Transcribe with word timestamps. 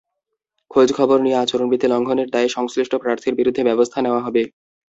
খোঁজখবর 0.71 1.19
নিয়ে 1.21 1.37
আচরণবিধি 1.37 1.87
লঙ্ঘনের 1.89 2.27
দায়ে 2.29 2.49
সংশ্লিষ্ট 2.49 2.93
প্রার্থীর 3.03 3.33
বিরুদ্ধে 3.39 3.67
ব্যবস্থা 3.69 3.99
নেওয়া 4.01 4.21
হবে। 4.25 4.43